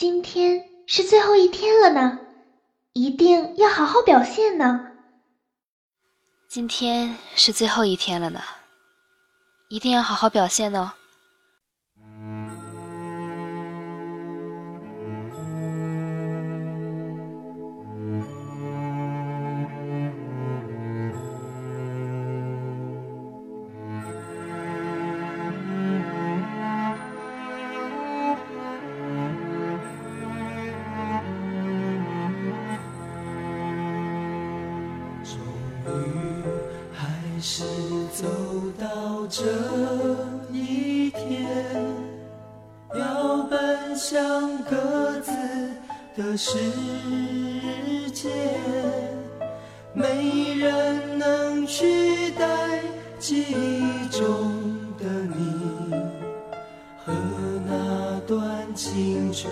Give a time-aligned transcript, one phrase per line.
[0.00, 2.18] 今天是最后一天了呢，
[2.94, 4.80] 一定要好好表现呢。
[6.48, 8.40] 今天是最后一天了呢，
[9.68, 10.92] 一定要好好表现哦。
[39.42, 39.46] 这
[40.52, 41.48] 一天，
[42.94, 45.32] 要奔向各自
[46.14, 46.58] 的世
[48.12, 48.28] 界，
[49.94, 52.82] 没人能取代
[53.18, 54.52] 记忆中
[54.98, 55.94] 的你
[57.02, 57.10] 和
[57.66, 59.50] 那段青春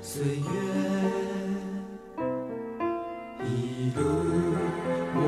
[0.00, 0.42] 岁月。
[3.44, 4.00] 一路，
[5.14, 5.20] 我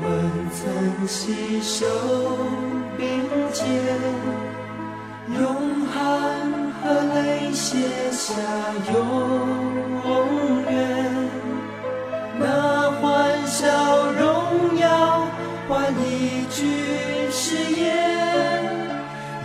[0.00, 0.06] 们
[0.52, 1.84] 曾携手
[2.96, 3.06] 并
[3.52, 3.66] 肩，
[5.38, 5.40] 用
[5.86, 5.94] 汗
[6.80, 6.84] 和
[7.14, 7.76] 泪写
[8.10, 8.32] 下
[8.92, 8.94] 永
[10.70, 10.72] 远。
[12.38, 12.42] 那
[13.00, 13.00] 欢
[13.46, 13.58] 笑
[14.12, 15.26] 荣耀
[15.68, 16.58] 换一句
[17.30, 17.82] 誓言，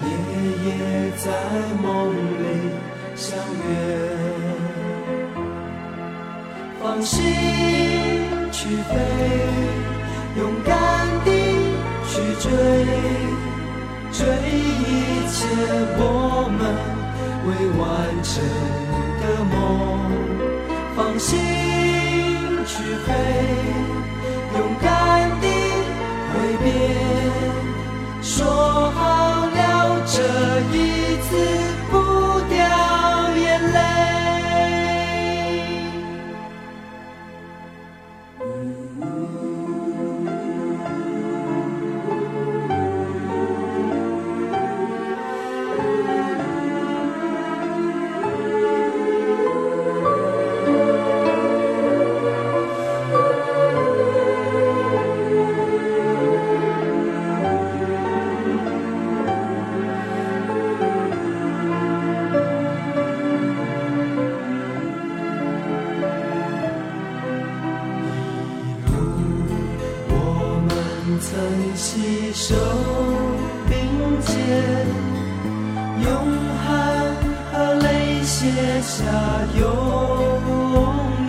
[0.02, 0.08] 夜
[0.66, 0.68] 夜
[1.18, 1.26] 在
[1.82, 2.46] 梦里
[3.16, 3.68] 相约。
[6.82, 7.22] 放心
[8.52, 8.94] 去飞，
[10.38, 10.74] 勇敢
[11.26, 11.30] 地。
[12.08, 12.50] 去追，
[14.18, 15.46] 追一切
[15.98, 16.02] 我
[16.58, 16.62] 们
[17.46, 17.84] 未完
[18.24, 18.34] 成
[19.20, 19.54] 的梦，
[20.96, 21.55] 放心。
[78.98, 79.04] 下
[79.60, 79.66] 永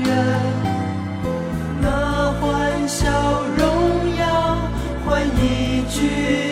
[0.05, 0.15] 远
[1.83, 3.11] 那欢笑
[3.59, 4.57] 荣耀
[5.05, 6.46] 换一句。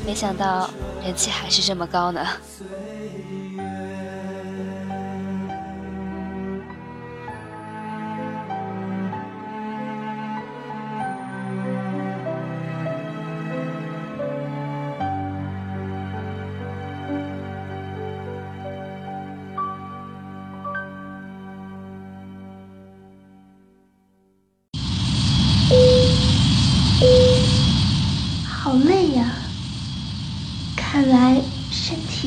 [0.00, 2.24] 没想到人气还是这么高呢。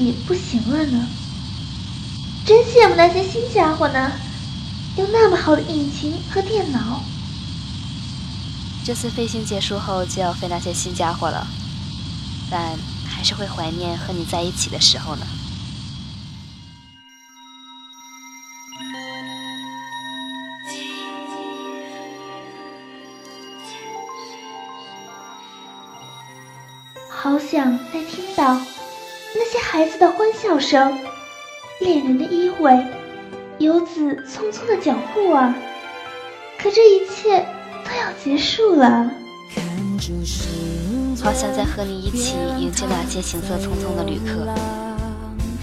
[0.05, 1.07] 也不行了呢？
[2.45, 4.11] 真羡慕那些新家伙呢？
[4.97, 7.03] 有那么好的引擎和电脑？
[8.85, 11.45] 这次飞行结束后就要飞那些新家伙了
[12.49, 12.75] 但
[13.05, 15.27] 还是会怀念和你在一起的时候呢。
[27.11, 28.59] 好想再听到
[29.51, 30.95] 些孩子的欢笑声、
[31.79, 32.85] 恋人的依偎、
[33.57, 35.55] 游子匆匆的脚步啊！
[36.59, 37.43] 可这一切
[37.83, 39.09] 都要结束了。
[41.23, 44.45] 好想再和你一起迎接那些行色匆匆的旅客，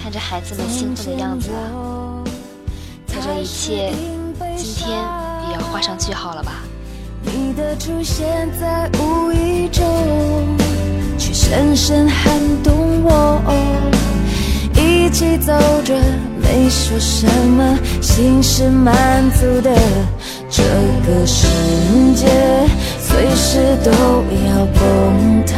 [0.03, 2.25] 看着孩子们兴奋的样子啊！
[3.07, 3.93] 可这一切，
[4.57, 4.99] 今天
[5.49, 6.65] 也要画上句号了吧？
[7.23, 9.85] 你的出现在无意中，
[10.59, 10.66] 却
[11.49, 13.41] 深深撼动我。
[14.75, 15.53] 一起走
[15.85, 15.95] 着，
[16.43, 17.25] 没说什
[17.57, 19.71] 么，心是满足的。
[20.51, 20.65] 这
[21.07, 21.47] 个世
[22.17, 22.27] 界
[22.99, 25.55] 随时都要崩塌，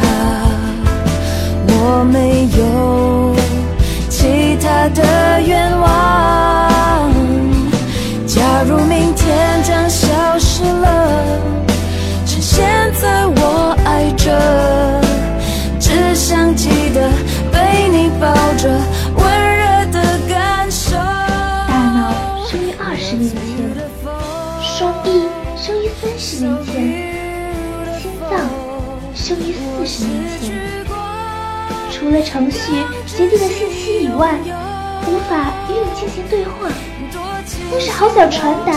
[29.29, 30.85] 生于四十年前。
[31.91, 34.39] 除了程序决定的信息以外，
[35.05, 36.67] 无法与你进行对话，
[37.71, 38.73] 但是好想传达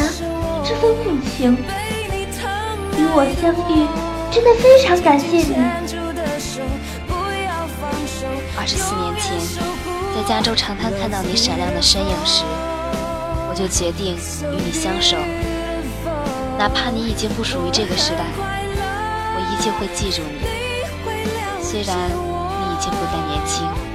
[0.62, 1.56] 这份共情。
[2.98, 3.88] 与我相遇，
[4.30, 5.56] 真的非常感谢你。
[8.54, 9.34] 二十四年前，
[10.14, 12.44] 在加州长滩看到你闪亮的身影时，
[13.48, 15.16] 我就决定与你相守。
[16.58, 18.26] 哪怕你已经不属于这个时代，
[19.62, 20.40] 就会记住你。
[21.62, 23.92] 虽然你已经不再年轻。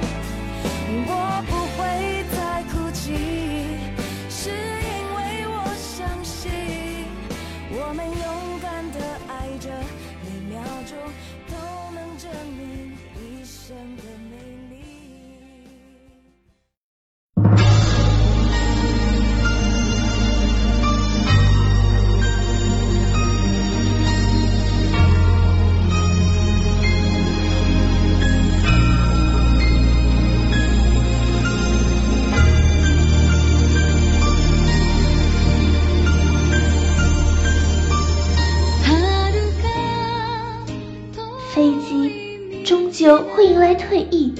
[43.22, 44.34] 会迎来退役，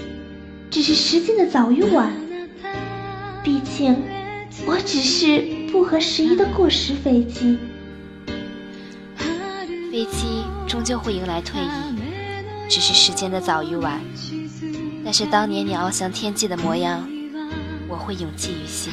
[0.71, 2.13] 只是时间的早与晚。
[3.43, 3.97] 毕竟，
[4.67, 7.59] 我只是不合时宜的过时飞机。
[9.91, 11.99] 飞机终究会迎来退役，
[12.69, 14.01] 只是时间的早与晚。
[15.05, 17.09] 但是当年你翱翔天际的模样，
[17.89, 18.93] 我会永记于心。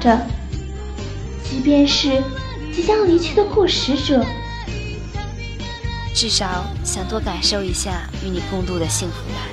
[0.00, 0.18] 着，
[1.44, 2.22] 即便是
[2.74, 4.24] 即将离去的过时者，
[6.14, 9.50] 至少想多感受一下与你共度的幸福感。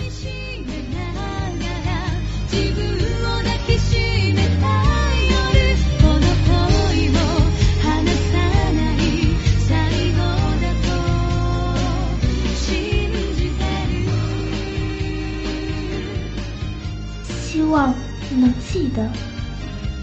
[17.44, 17.94] 希望
[18.30, 19.27] 你能记得。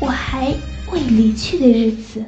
[0.04, 0.54] 我还
[0.92, 2.22] 未离去的日子。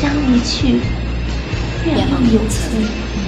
[0.00, 0.80] 将离去，
[1.86, 3.25] 愿望有存。